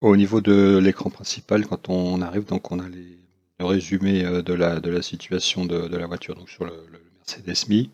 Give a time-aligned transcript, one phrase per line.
[0.00, 3.18] Au niveau de l'écran principal, quand on arrive, donc on a le
[3.58, 6.86] résumé euh, de la, situation de, la voiture sur le,
[7.16, 7.90] Mercedes Mi,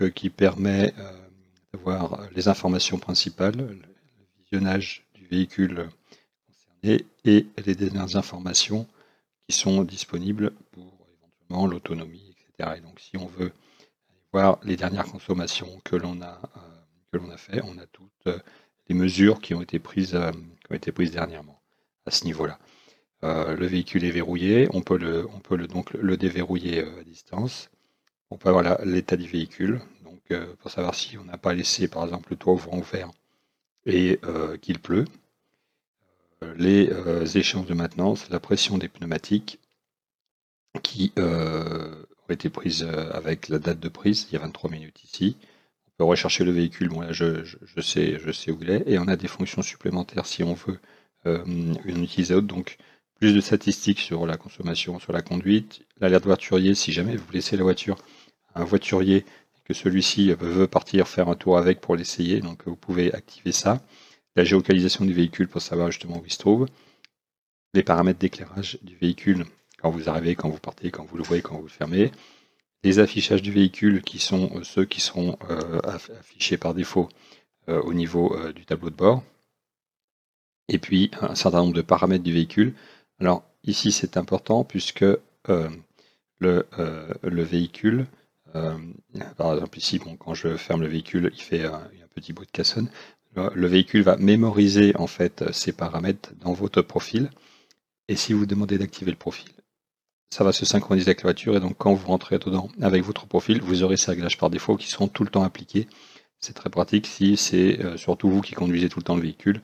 [0.00, 1.12] euh, qui permet euh,
[1.74, 3.78] d'avoir les informations principales, le
[4.42, 5.90] visionnage du véhicule
[6.46, 8.86] concerné et les dernières informations
[9.46, 12.78] qui sont disponibles pour éventuellement l'autonomie, etc.
[12.78, 13.52] Et donc si on veut
[14.32, 16.40] voir les dernières consommations que l'on a,
[17.12, 18.40] que l'on a fait, on a toutes
[18.94, 20.18] mesures qui ont été prises
[20.72, 21.60] ont été prises dernièrement
[22.06, 22.58] à ce niveau-là.
[23.24, 25.28] Euh, le véhicule est verrouillé, on peut, le,
[25.68, 27.70] donc le déverrouiller euh, à distance.
[28.30, 31.86] On peut avoir l'état du véhicule, donc euh, pour savoir si on n'a pas laissé
[31.86, 33.10] par exemple le toit ouvrant ouvert
[33.84, 34.20] et
[34.60, 35.06] qu'il pleut.
[36.56, 36.88] les
[37.36, 39.58] échéances de maintenance, la pression des pneumatiques
[40.84, 45.36] qui ont été prises avec la date de prise, il y a 23 minutes ici.
[46.02, 47.44] Rechercher le véhicule, bon là je,
[47.80, 50.78] sais, je sais où il est, et on a des fonctions supplémentaires si on veut
[51.24, 52.46] une utiliser autre.
[52.46, 52.76] Donc
[53.22, 57.56] plus de statistiques sur la consommation, sur la conduite, l'alerte voiturier, si jamais vous laissez
[57.56, 57.96] la voiture
[58.54, 62.66] à un voiturier et que celui-ci veut partir faire un tour avec pour l'essayer, donc
[62.66, 63.80] vous pouvez activer ça.
[64.34, 66.66] La géolocalisation du véhicule pour savoir justement où il se trouve.
[67.74, 69.44] Les paramètres d'éclairage du véhicule
[69.80, 72.10] quand vous arrivez, quand vous partez, quand vous l'ouvrez, quand vous le fermez.
[72.84, 77.08] Les affichages du véhicule qui sont euh, ceux qui seront euh, affichés par défaut
[77.68, 79.22] euh, au niveau du tableau de bord.
[80.68, 82.74] Et puis un certain nombre de paramètres du véhicule.
[83.20, 85.66] Alors ici c'est important puisque le,
[86.40, 88.06] le, véhicule,
[88.52, 92.90] par exemple ici quand je ferme le véhicule il fait un, petit bruit de cassonne,
[93.36, 97.30] le, véhicule va mémoriser en fait ces paramètres dans votre profil.
[98.08, 99.50] Et si vous demandez d'activer le profil,
[100.32, 103.26] ça va se synchroniser avec la voiture et donc quand vous rentrez dedans avec votre
[103.26, 105.88] profil, vous aurez ces réglages par défaut qui seront tout le temps appliqués.
[106.38, 109.60] C'est très pratique si c'est surtout vous qui conduisez tout le temps le véhicule.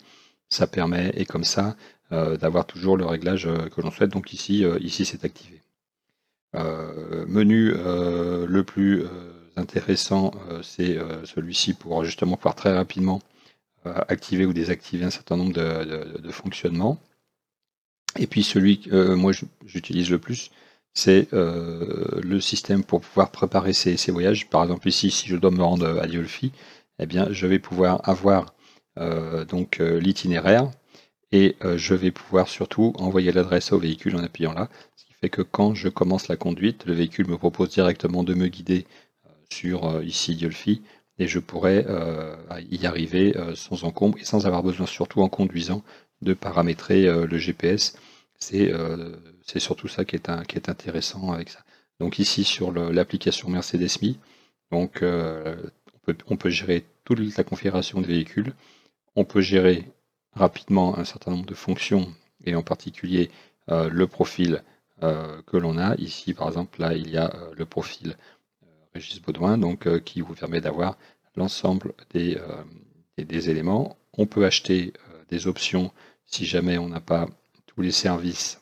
[0.51, 1.77] Ça permet, et comme ça,
[2.11, 4.11] euh, d'avoir toujours le réglage euh, que l'on souhaite.
[4.11, 5.61] Donc ici, euh, ici c'est activé.
[7.27, 9.05] menu le plus
[9.57, 10.33] intéressant,
[10.63, 13.21] c'est celui-ci pour justement pouvoir très rapidement
[13.85, 16.99] activer ou désactiver un certain nombre de, fonctionnements.
[18.19, 19.33] Et puis celui que moi
[19.67, 20.51] j'utilise le plus,
[20.95, 24.49] c'est le système pour pouvoir préparer ces, voyages.
[24.51, 26.53] Par exemple ici, si je dois me rendre à Diolfi,
[26.99, 28.55] eh bien je vais pouvoir avoir
[29.49, 30.71] donc l'itinéraire
[31.33, 35.13] et euh, je vais pouvoir surtout envoyer l'adresse au véhicule en appuyant là, ce qui
[35.15, 38.87] fait que quand je commence la conduite, le véhicule me propose directement de me guider
[39.27, 40.83] euh, sur euh, ici Diolfi
[41.19, 41.85] et je pourrais
[42.71, 45.83] y arriver sans encombre et sans avoir besoin, surtout en conduisant,
[46.23, 47.99] de paramétrer le GPS.
[48.39, 48.73] C'est
[49.57, 50.29] surtout ça qui est,
[50.69, 51.61] intéressant avec ça.
[52.01, 54.15] Donc ici sur l'application Mercedes-Me,
[54.71, 58.55] donc on peut, on peut gérer toute la configuration du véhicule,
[59.17, 59.89] on peut gérer
[60.35, 62.13] rapidement un certain nombre de fonctions
[62.45, 63.31] et en particulier
[63.71, 64.63] euh, le profil
[65.03, 65.95] euh, que l'on a.
[65.97, 68.17] Ici, par exemple, là, il y a euh, le profil
[68.95, 70.97] Régis Baudouin, donc, qui vous permet d'avoir
[71.37, 72.39] l'ensemble des,
[73.17, 73.97] des, éléments.
[74.15, 74.93] On peut acheter
[75.29, 75.93] des options
[76.25, 77.29] si jamais on n'a pas
[77.67, 78.59] tous les services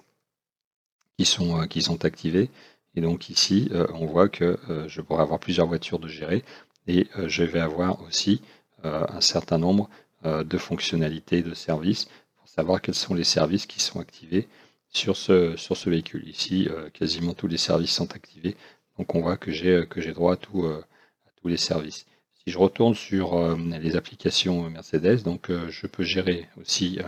[1.18, 2.50] qui sont, qui sont activés.
[2.94, 6.44] Et donc ici, on voit que je pourrais avoir plusieurs voitures de gérer
[6.86, 8.40] et je vais avoir aussi
[8.82, 9.90] un certain nombre
[10.24, 14.48] euh, de fonctionnalités de services pour savoir quels sont les services qui sont activés
[14.88, 16.26] sur ce, sur ce véhicule.
[16.26, 18.56] Ici, euh, quasiment tous les services sont activés,
[18.98, 22.06] donc on voit que j'ai euh, que j'ai droit à, tout, à tous les services.
[22.34, 27.00] Si je retourne sur les applications Mercedes, donc je peux gérer aussi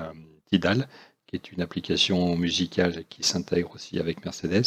[0.50, 0.88] Tidal,
[1.28, 4.64] qui est une application musicale qui s'intègre aussi avec Mercedes,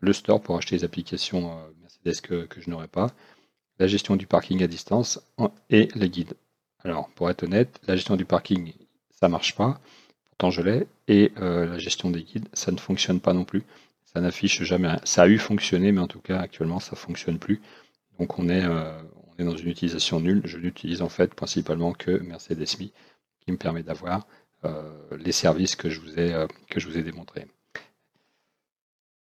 [0.00, 3.12] le store pour acheter les applications Mercedes que, je n'aurais pas,
[3.78, 5.20] la gestion du parking à distance
[5.68, 6.34] et les guides.
[6.82, 8.72] Alors, pour être honnête, la gestion du parking,
[9.10, 9.80] ça marche pas.
[10.30, 10.86] Pourtant, je l'ai.
[11.08, 13.62] Et euh, la gestion des guides, ça ne fonctionne pas non plus.
[14.04, 15.00] Ça n'affiche jamais rien.
[15.04, 17.60] Ça a eu fonctionné, mais en tout cas, actuellement, ça fonctionne plus.
[18.18, 20.40] Donc, on est, euh, on est dans une utilisation nulle.
[20.44, 22.86] Je n'utilise en fait principalement que Mercedes Me,
[23.40, 24.49] qui me permet d'avoir euh,
[25.18, 27.46] les services que je vous ai, que je vous ai démontrés.